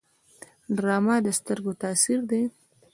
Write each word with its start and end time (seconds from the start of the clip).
ډرامه 0.75 1.15
د 1.25 1.27
سترګو 1.39 1.71
تاثیر 1.83 2.19
دی 2.29 2.41